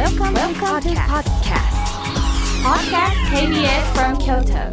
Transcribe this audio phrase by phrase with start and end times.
[0.00, 1.76] Welcome, Welcome to podcast.
[2.64, 4.72] Podcast KBS from Kyoto.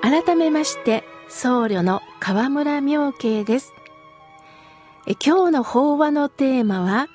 [0.00, 3.74] 改めまして僧侶の河村明慶です
[5.22, 7.08] 今日の法話のテーマは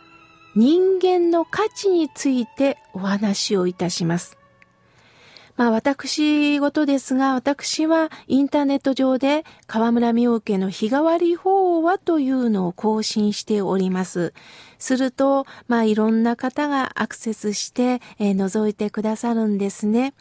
[0.55, 4.38] 人間の価値についてお話をいたします
[5.59, 14.33] まあ私事ですが、私はインターネット上で河村明家の日替わり法話というのを更新しております。
[14.77, 20.13] すると、まあいろんな方がアクセスして、えー、覗いてくださるんですね。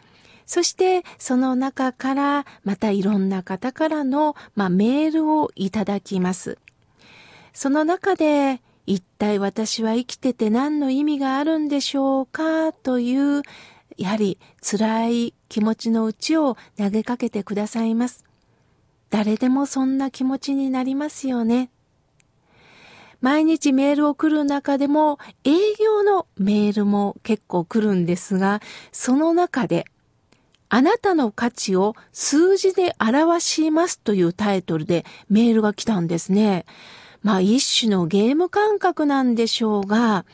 [0.45, 6.57] そしてその中からまたいろんな方からの、まあ、メールをいただきます。
[7.53, 13.43] その中で一体私は生きてて何の意味があるんでしょうかという
[13.99, 18.23] やはり辛い気持ちのうちを投げかけてくださいます。
[19.09, 21.69] 誰でもそんな気持ちになりますよね。
[23.19, 28.61] 毎日メールを来る中でも営業のメールも結構来るんですが、
[28.93, 29.83] その中で
[30.69, 36.65] あなたの価値を数字で表しますというタイトルでメールが来たんですね。
[37.21, 40.25] まあ一種のゲーム感覚なんでしょうが、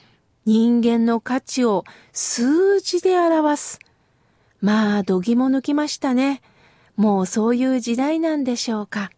[0.45, 3.79] 人間の価値を数字で表す。
[4.61, 6.43] まあ、度肝抜きましたね。
[6.95, 9.09] もうそういう時代なんでしょうか。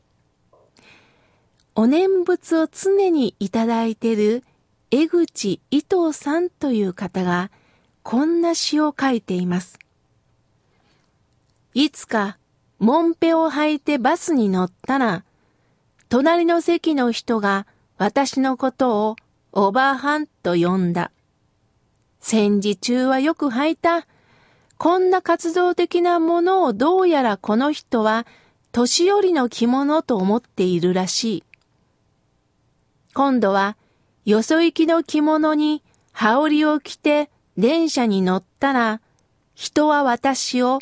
[1.75, 4.43] お念仏を常にいただいている
[4.89, 7.51] 江口伊藤さんという方が
[8.03, 9.77] こんな詩を書いています。
[11.73, 12.37] いつか、
[12.79, 15.25] もんぺを履いてバスに乗ったら、
[16.07, 19.15] 隣の席の人が私のことを
[19.51, 21.11] おばはんと呼んだ。
[22.29, 24.05] 戦時中はよく履いた。
[24.77, 28.27] こんな活動的なものをどうやらこの人は
[28.73, 31.43] 年寄りの着物と思っているらしい。
[33.13, 33.77] 今度は
[34.25, 38.99] よそ行きの着物に羽織を着て電車に乗ったら
[39.55, 40.79] 人は私を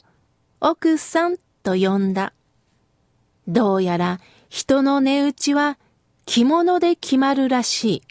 [0.61, 2.33] 奥さんと呼んだ。
[3.47, 5.77] どうやら人の値打ちは
[6.25, 8.01] 着物で決まるらしい。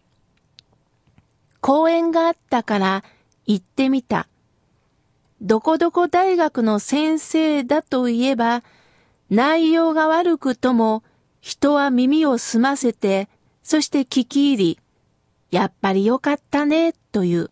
[1.60, 3.04] 公園があったから
[3.46, 4.28] 行ってみた。
[5.40, 8.62] どこどこ大学の先生だといえば、
[9.30, 11.02] 内容が悪くとも
[11.40, 13.28] 人は耳を澄ませて、
[13.62, 14.80] そして聞き入り、
[15.50, 17.48] やっぱりよかったね、という。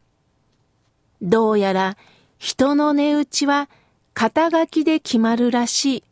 [1.20, 1.96] どうやら
[2.38, 3.68] 人の値打ちは
[4.14, 6.04] 肩書きで決まるらしい。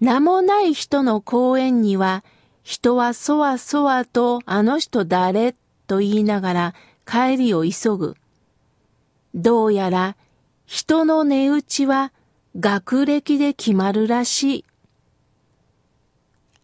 [0.00, 2.24] 名もない人の講演には、
[2.62, 5.54] 人はそわそわとあの人誰
[5.86, 6.74] と言いながら
[7.06, 8.16] 帰りを急ぐ。
[9.34, 10.16] どうやら
[10.66, 12.12] 人の値打ちは
[12.58, 14.64] 学歴で決まるらしい。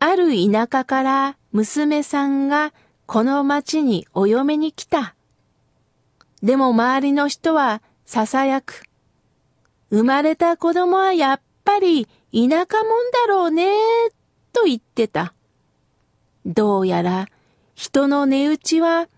[0.01, 2.73] ある田舎から娘さんが
[3.07, 5.15] この町にお嫁に来た。
[6.43, 8.85] でも周りの人は囁く。
[9.91, 12.67] 生まれた子供はやっぱり田舎もん
[13.11, 13.73] だろうね、
[14.53, 15.35] と言ってた。
[16.45, 17.27] どうやら
[17.75, 19.09] 人の値打ちは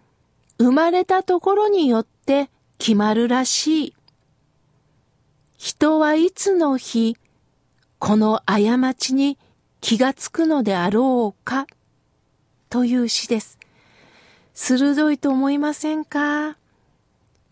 [0.61, 3.95] 生まれたところによって決まるらしい。
[5.57, 7.17] 人はいつの日、
[7.99, 9.39] この過ちに
[9.81, 11.67] 気がつくのであろうか、
[12.69, 13.59] という詩です。
[14.53, 16.59] 鋭いと思いませんか？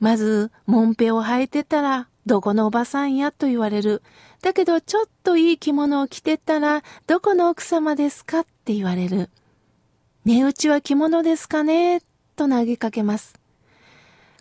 [0.00, 4.02] まず、もんぺを履いてたら、どこのおばさんやと言われる。
[4.42, 8.40] だけど、ちょっといい着物を着てたら、どこの奥様ですか？
[8.40, 9.30] って言われる。
[10.26, 12.02] 値打ちは着物ですかね？
[12.38, 13.34] と投げかけます。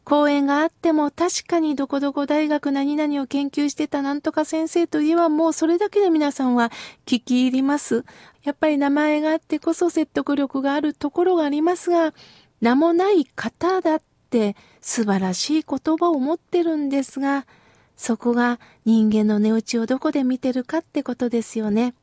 [0.06, 6.72] 講演があっても確かにどこどこ大学何々を研究してたなんとか先生といえばもうそれだけで皆さんは
[7.06, 8.06] 聞き入ります。
[8.44, 12.13] やっぱり名前があってこそ説得力があるところがありますが、
[12.62, 17.46] 名もない方だって素晴らしい言葉を持ってるんですが、
[17.97, 21.96] そこが人間の値打ちをどこで見てるかってことですよね。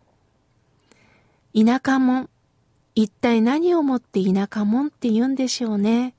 [1.56, 2.28] 田舎も
[2.94, 6.14] 一体何をもって田舎もんって言うんでしょうね。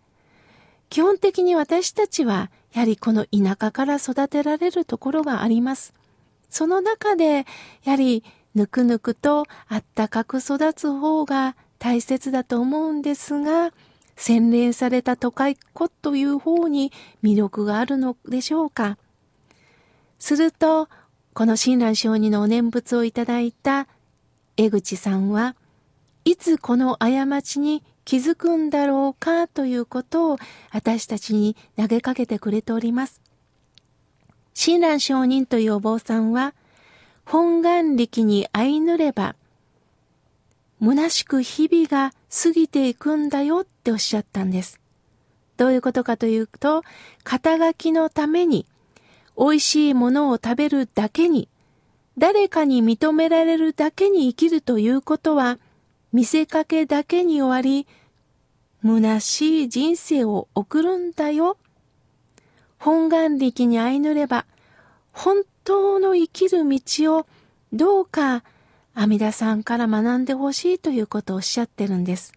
[0.89, 5.94] 基本的に私たちは、やはりこの田舎から育てられるところがあります。
[6.50, 7.45] その中で、
[7.83, 8.24] やはり、
[8.54, 13.72] ぬくぬくとあったかく育つ方が大切だと思うんですが、
[14.16, 18.98] 洗練された都会っ子という方に魅力があるのでしょうか。
[20.19, 20.88] すると、
[21.33, 23.88] この親鸞上人のお念仏をいただいた
[24.56, 25.56] 江口さんは、
[26.25, 30.38] いつこの過ちに気づくんだろうかということを
[30.72, 33.22] 私たちに投げかけてくれております。
[34.56, 36.54] 親鸞上人というお坊さんは、
[37.25, 39.36] 本願力に相ぬれば
[40.81, 44.80] 虚しく日々が過ぎていくんだよっておっしゃったんです。
[45.57, 46.83] どういうことかというと、
[47.24, 48.66] 肩書きのために、
[49.38, 51.50] 美味しいものを食べるだけに、
[52.18, 55.60] 誰かに認められるだけに生きるということは、
[56.16, 57.88] 見せかけだけに終わり、
[58.82, 61.58] 虚しい人生を送るんだよ。
[62.80, 64.46] 本願力に相ぬれば、
[65.12, 67.28] 本当の生きる道を
[67.74, 68.46] どうか
[68.94, 72.32] 阿弥陀さんから学んでほしいということをおっしゃってるんです。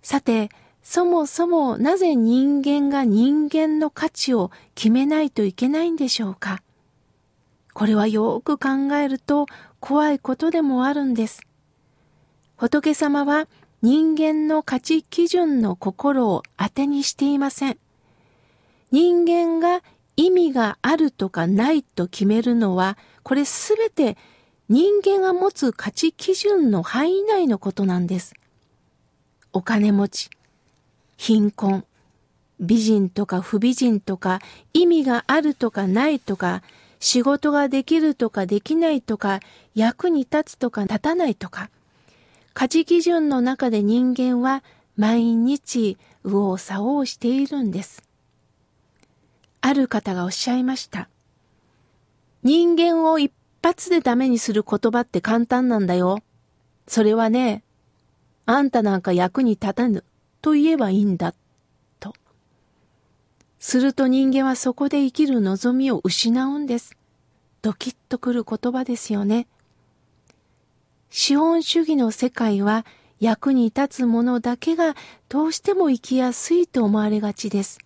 [0.00, 0.50] さて、
[0.84, 6.62] そもそもなぜ人間が人間の価値を決めないといけないんでしょうか
[7.74, 9.46] これはよく考えると
[9.80, 11.49] 怖いことでもあるんです。
[12.60, 13.48] 仏様は
[13.80, 17.78] 人間の価値基準の心を当てにしていません。
[18.90, 19.82] 人間が
[20.14, 24.18] 意味があるとかないと決めるのは、これすべて
[24.68, 28.34] 人間が持つ価値基準の範囲内のことなんです。
[29.54, 30.30] お金持ち、
[31.16, 31.86] 貧困、
[32.60, 34.40] 美人とか不美人とか、
[34.74, 36.62] 意味があるとかないとか、
[36.98, 39.40] 仕事ができるとかできないとか、
[39.74, 41.70] 役に立つとか立たないとか、
[42.60, 44.62] 価値基準の中で人間は
[44.94, 48.02] 毎日右往左往しているんです。
[49.62, 51.08] ある方がおっしゃいました。
[52.42, 56.18] 人間を一発でダメにする言葉って簡単なんだよ。
[56.86, 57.62] それはね、
[58.44, 60.04] あんたなんか役に立たぬ
[60.42, 61.32] と言えばいいんだ、
[61.98, 62.12] と。
[63.58, 66.94] すると人間はそこで生きる望みを失うんです。
[67.62, 69.46] ドキッとくる言葉ですよね。
[71.10, 72.86] 資本主義の世界は
[73.18, 74.94] 役に立つものだけが
[75.28, 77.78] どうしても生きやすいと思われがちです。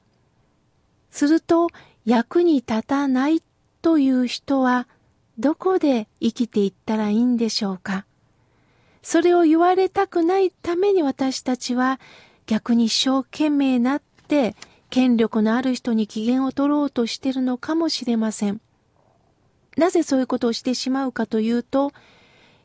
[1.11, 1.69] すると
[2.05, 3.43] 役に立たない
[3.83, 4.87] という人は
[5.39, 8.05] どこで生きていったらいいんでしょうか
[9.03, 12.01] それを言われたくないために私たちは
[12.47, 14.55] 逆に一生懸命なって
[14.91, 18.61] 権力のある人に機嫌を取ろうとしているのかもしれません。
[19.77, 21.93] なぜそういうことをしてしまうかというと、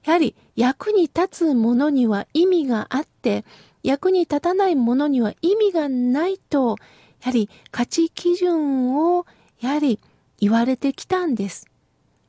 [0.03, 3.45] やはり役に立つものには意味があって、
[3.83, 6.77] 役に立たないものには意味がないと、
[7.21, 9.25] やはり価値基準を
[9.59, 9.99] やはり
[10.39, 11.67] 言われてきたんです。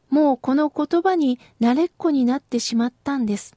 [0.09, 3.57] もうこの言葉に慣れっこになってしまったんです。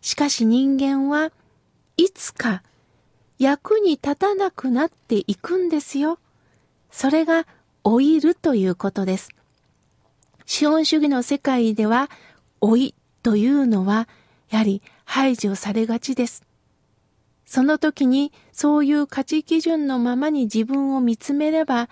[0.00, 1.32] しかし人間は
[1.96, 2.62] いつか
[3.38, 6.18] 役に立たなくなっていくんですよ。
[6.90, 7.46] それが
[7.84, 9.30] 老いるということです。
[10.46, 12.08] 資本主義の世界では
[12.60, 14.08] 老いというのは
[14.50, 16.44] やはり排除されがちです。
[17.44, 21.88] その時にそういう価値基準のままに自分を見つめれば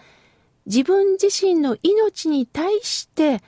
[0.67, 3.43] 自分自身の命に対して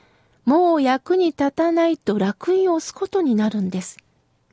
[0.44, 3.96] もう役に立たないと楽印を押すことになるんです。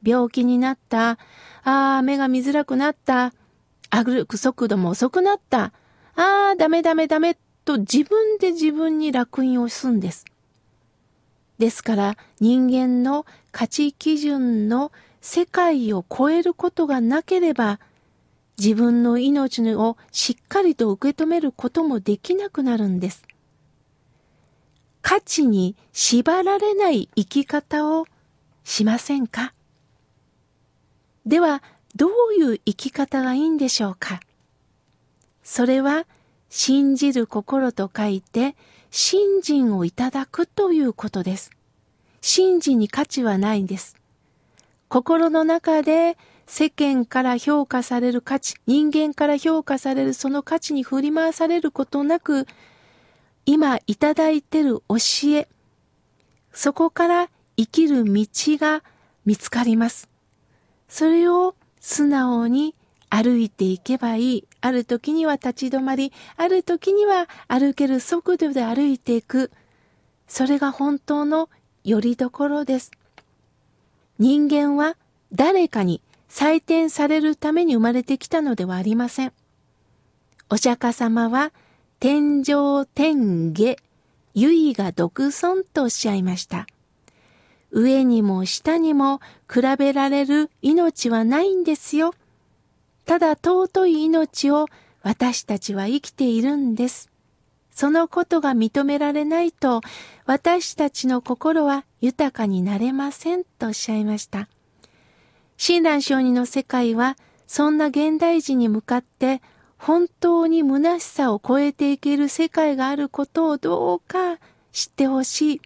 [0.04, 1.20] 病気になった。
[1.64, 3.32] ああ、目が見づらくなった。
[3.92, 5.72] 歩く速度も遅くなった。
[6.16, 10.26] ああ、ダメダメダメと自分で自分に楽印を押すんです。
[11.58, 14.92] ですから人間の価値基準の
[15.22, 17.80] 世界を超えることがなければ
[18.58, 23.24] 自分の命をしっかりと受け止めることもできなくなるんです。
[25.02, 28.06] 価値に縛られない生き方を
[28.64, 29.54] しませんか？
[31.26, 31.62] では、
[31.96, 34.20] どういう生き方がいいんでしょうか？
[35.44, 36.06] それは、
[36.50, 38.56] 信じる心と書いて、
[38.96, 41.50] 信心をいただくということです。
[42.22, 43.96] 信心に価値はないんです。
[44.88, 52.46] 心の中で世間から評価される価値、人間から評価されるその価値に振り回されることなく、
[53.48, 54.98] 今いただいてる教
[55.38, 55.48] え、
[56.52, 58.28] そこから生きる道
[58.60, 58.84] が
[59.26, 60.08] 見つかります。
[60.88, 62.76] それを素直に
[63.10, 64.48] 歩いていけばいい。
[64.66, 69.52] ある時には立ち止まり、ある時には歩ける速度で歩いていく。
[70.26, 71.50] それが本当の
[71.84, 72.92] 拠り所です。
[74.20, 74.96] 人間は
[75.34, 79.34] 誰かに採点されるために生まれてきたのではありません。
[80.50, 81.52] お釈迦様は
[82.00, 83.76] 天上天下、
[84.34, 86.68] 唯が独尊とおっしゃいました。
[87.72, 89.20] 上にも下にも
[89.54, 92.14] 比べられる命はないんですよ。
[93.06, 94.68] ただ尊い命を
[95.02, 97.10] 私たちは生きているんです。
[97.72, 99.82] そのことが認められないと
[100.26, 104.48] 私たちの心は豊かになれませんとおっしゃいました。
[105.58, 107.18] 親鸞上人の世界は、
[107.48, 109.42] そんな現代人に向かって、
[109.78, 114.40] 本当に虚しさを超えていける世界があることをどうか
[114.72, 115.62] 知ってほしい。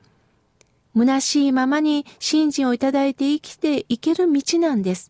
[0.96, 5.10] 虚しいままに信心をいただいて生きていける道なんです。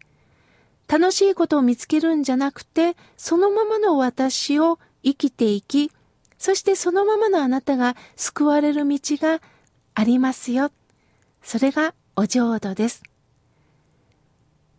[0.88, 5.92] 楽しいことを見つけるんじゃなくて、そのままの私を生きていき、
[6.38, 9.42] そしてそのままのあなたが救われる道が
[9.94, 10.72] ありますよ。
[11.42, 13.04] それがお浄土です。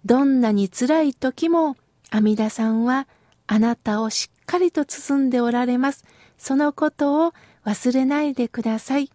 [0.05, 1.77] どんなに辛い時も
[2.11, 3.07] 阿弥陀さんは
[3.47, 6.05] あなたをしっかりと包んでおられます。
[6.39, 7.35] そのことを
[7.67, 9.11] 忘れないでください。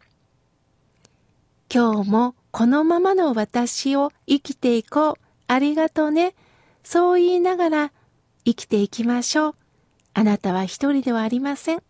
[1.74, 5.14] 今日もこのままの私を生きていこう。
[5.48, 6.36] ありがとうね。
[6.84, 7.92] そう言いながら
[8.46, 9.56] 生きていきましょう。
[10.14, 11.84] あなたは一人ではありません。